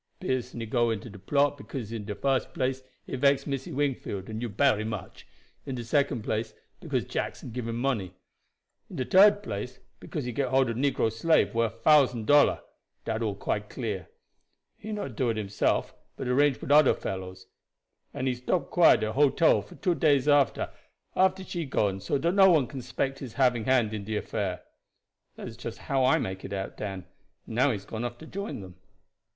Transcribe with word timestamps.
Pearson 0.19 0.59
he 0.61 0.65
go 0.65 0.89
into 0.89 1.11
de 1.11 1.19
plot, 1.19 1.59
because, 1.59 1.91
in 1.91 2.05
de 2.05 2.15
fust 2.15 2.55
place, 2.55 2.81
it 3.05 3.17
vex 3.19 3.45
Missy 3.45 3.71
Wingfield 3.71 4.29
and 4.31 4.41
you 4.41 4.49
bery 4.49 4.83
much; 4.83 5.27
in 5.63 5.75
de 5.75 5.83
second 5.83 6.23
place, 6.23 6.55
because 6.79 7.03
Jackson 7.05 7.51
gib 7.51 7.67
him 7.67 7.75
money; 7.79 8.15
in 8.89 8.95
de 8.95 9.05
third 9.05 9.43
place, 9.43 9.79
because 9.99 10.25
he 10.25 10.31
get 10.31 10.49
hold 10.49 10.71
of 10.71 10.75
negro 10.75 11.11
slave 11.11 11.53
worf 11.53 11.73
a 11.75 11.77
thousand 11.77 12.25
dollar. 12.25 12.61
Dat 13.05 13.21
all 13.21 13.35
quite 13.35 13.69
clear. 13.69 14.07
He 14.75 14.91
not 14.91 15.15
do 15.15 15.29
it 15.29 15.37
himself, 15.37 15.93
but 16.15 16.27
arrange 16.27 16.59
wid 16.59 16.71
oder 16.71 16.95
fellows, 16.95 17.45
and 18.11 18.27
he 18.27 18.33
stop 18.33 18.71
quiet 18.71 19.01
at 19.03 19.13
de 19.13 19.13
hotel 19.13 19.61
for 19.61 19.75
two 19.75 19.93
days 19.93 20.27
after 20.27 20.67
she 21.45 21.65
gone 21.65 21.99
so 22.01 22.17
dat 22.17 22.33
no 22.33 22.49
one 22.49 22.65
can 22.65 22.81
'spect 22.81 23.19
his 23.19 23.33
having 23.33 23.65
hand 23.65 23.93
in 23.93 24.03
de 24.03 24.17
affair." 24.17 24.63
"That 25.35 25.47
is 25.47 25.57
just 25.57 25.77
how 25.77 26.03
I 26.03 26.17
make 26.17 26.43
it 26.43 26.53
out, 26.53 26.75
Dan; 26.75 27.05
and 27.45 27.53
now 27.55 27.67
he 27.67 27.73
has 27.73 27.85
gone 27.85 28.03
off 28.03 28.17
to 28.17 28.25
join 28.25 28.61
them." 28.61 28.77